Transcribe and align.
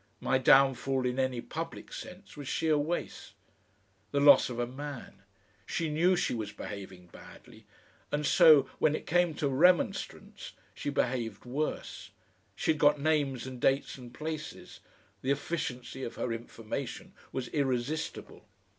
My 0.19 0.39
downfall 0.39 1.05
in 1.05 1.19
any 1.19 1.41
public 1.41 1.93
sense 1.93 2.35
was 2.35 2.47
sheer 2.47 2.75
waste, 2.75 3.33
the 4.09 4.19
loss 4.19 4.49
of 4.49 4.57
a 4.57 4.65
man. 4.65 5.21
She 5.67 5.89
knew 5.91 6.15
she 6.15 6.33
was 6.33 6.51
behaving 6.51 7.09
badly, 7.11 7.67
and 8.11 8.25
so, 8.25 8.67
when 8.79 8.95
it 8.95 9.05
came 9.05 9.35
to 9.35 9.47
remonstrance, 9.47 10.53
she 10.73 10.89
behaved 10.89 11.45
worse. 11.45 12.09
She'd 12.55 12.79
got 12.79 12.99
names 12.99 13.45
and 13.45 13.61
dates 13.61 13.95
and 13.95 14.11
places; 14.11 14.79
the 15.21 15.29
efficiency 15.29 16.01
of 16.03 16.15
her 16.15 16.33
information 16.33 17.13
was 17.31 17.49
irresistible. 17.49 18.47